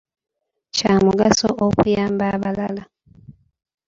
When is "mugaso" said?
1.05-1.47